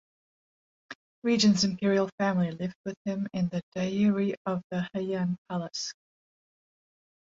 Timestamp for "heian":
4.95-5.37